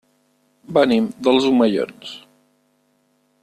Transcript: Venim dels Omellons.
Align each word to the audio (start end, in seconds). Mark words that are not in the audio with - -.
Venim 0.77 1.09
dels 1.27 1.47
Omellons. 1.51 2.17